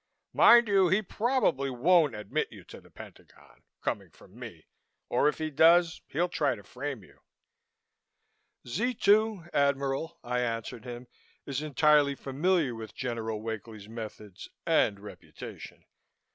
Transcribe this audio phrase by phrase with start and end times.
[0.33, 4.65] Mind you, he probably won't admit you to the Pentagon, coming from me,
[5.09, 7.19] or if he does he'll try to frame you"
[8.67, 11.05] "Z 2, Admiral," I answered him,
[11.45, 15.85] "is entirely familiar with General Wakely's methods and reputation.